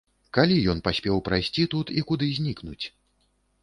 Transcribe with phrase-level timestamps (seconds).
[0.37, 2.85] Калі ён паспеў прайсці тут і куды знікнуць?